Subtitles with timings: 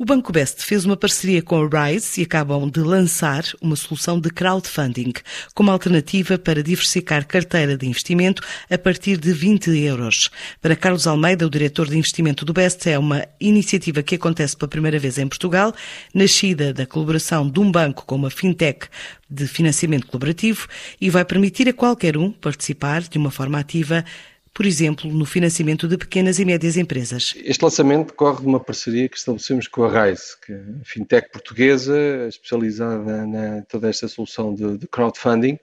[0.00, 4.20] O Banco Best fez uma parceria com a Rise e acabam de lançar uma solução
[4.20, 5.12] de crowdfunding
[5.52, 8.40] como alternativa para diversificar carteira de investimento
[8.70, 10.30] a partir de 20 euros.
[10.62, 14.68] Para Carlos Almeida, o diretor de investimento do Best, é uma iniciativa que acontece pela
[14.68, 15.74] primeira vez em Portugal,
[16.14, 18.86] nascida da colaboração de um banco com uma fintech
[19.28, 20.68] de financiamento colaborativo
[21.00, 24.04] e vai permitir a qualquer um participar de uma forma ativa
[24.52, 27.34] por exemplo, no financiamento de pequenas e médias empresas.
[27.44, 31.30] Este lançamento decorre de uma parceria que estabelecemos com a RISE, que é a fintech
[31.30, 31.96] portuguesa
[32.28, 35.58] especializada na toda esta solução de, de crowdfunding,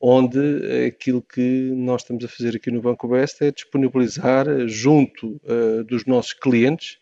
[0.00, 0.38] onde
[0.86, 6.04] aquilo que nós estamos a fazer aqui no Banco Best é disponibilizar junto uh, dos
[6.06, 6.98] nossos clientes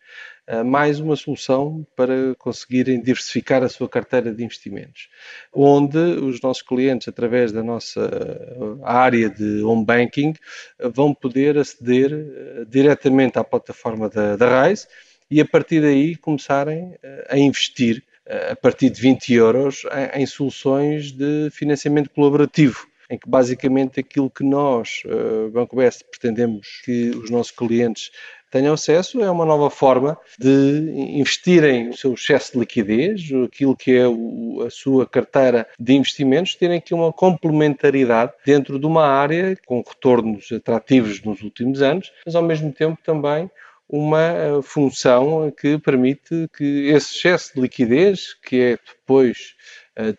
[0.64, 5.08] mais uma solução para conseguirem diversificar a sua carteira de investimentos,
[5.52, 10.34] onde os nossos clientes, através da nossa uh, área de home banking,
[10.92, 12.10] vão poder aceder
[12.68, 14.46] diretamente à plataforma da, da
[15.30, 16.94] e a partir daí começarem
[17.28, 18.02] a investir
[18.50, 24.30] a partir de 20 euros em, em soluções de financiamento colaborativo em que basicamente aquilo
[24.30, 28.10] que nós, uh, Banco Best, pretendemos que os nossos clientes
[28.50, 33.92] tenham acesso é uma nova forma de investirem o seu excesso de liquidez, aquilo que
[33.96, 34.04] é
[34.64, 40.50] a sua carteira de investimentos, terem aqui uma complementaridade dentro de uma área com retornos
[40.52, 43.50] atrativos nos últimos anos, mas ao mesmo tempo também
[43.88, 49.54] uma eh, função que permite que esse excesso de liquidez, que é depois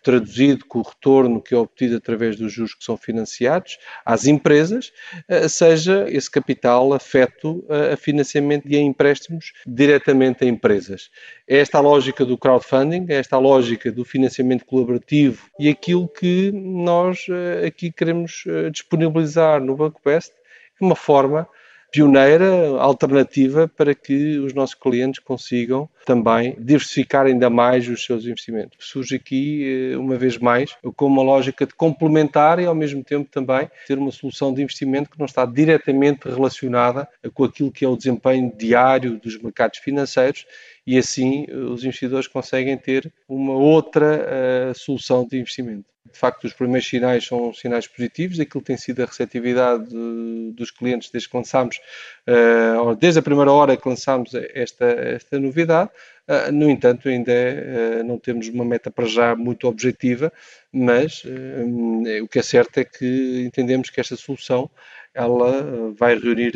[0.02, 4.92] traduzido com o retorno que é obtido através dos juros que são financiados às empresas,
[5.28, 11.10] uh, seja esse capital afeto a financiamento e a empréstimos diretamente a empresas.
[11.46, 16.08] É esta a lógica do crowdfunding, é esta a lógica do financiamento colaborativo e aquilo
[16.08, 17.26] que nós
[17.66, 20.32] aqui queremos disponibilizar no Banco Best
[20.80, 21.48] é uma forma
[21.90, 28.76] pioneira, alternativa para que os nossos clientes consigam também diversificar ainda mais os seus investimentos.
[28.80, 33.28] Surge aqui, eh, uma vez mais, com uma lógica de complementar e ao mesmo tempo
[33.30, 37.88] também ter uma solução de investimento que não está diretamente relacionada com aquilo que é
[37.88, 40.46] o desempenho diário dos mercados financeiros
[40.88, 45.84] e assim eh, os investidores conseguem ter uma outra uh, solução de investimento.
[46.10, 50.70] De facto, os primeiros sinais são sinais positivos, aquilo tem sido a receptividade de, dos
[50.70, 51.76] clientes desde que lançámos,
[52.26, 55.90] uh, desde a primeira hora que lançámos esta, esta novidade.
[56.28, 60.30] Uh, no entanto, ainda uh, não temos uma meta para já muito objetiva,
[60.70, 61.22] mas
[62.22, 64.70] o que é certo é que entendemos que esta solução
[65.14, 66.52] ela vai reunir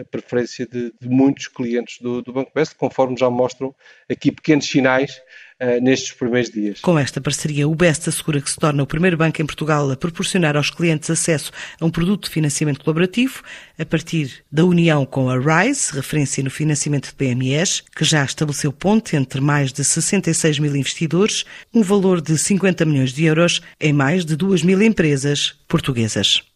[0.00, 3.72] a preferência de, de muitos clientes do, do Banco Best, conforme já mostram
[4.10, 5.22] aqui pequenos sinais
[5.60, 6.80] uh, nestes primeiros dias.
[6.80, 9.96] Com esta parceria, o Best assegura que se torna o primeiro banco em Portugal a
[9.96, 13.42] proporcionar aos clientes acesso a um produto de financiamento colaborativo
[13.78, 18.72] a partir da união com a RISE, referência no financiamento de PMEs, que já estabeleceu
[18.72, 21.44] ponte entre mais de 66 mil investidores,
[21.74, 26.42] um valor de 50 milhões de euros em mais de 2 mil empresas portuguesas.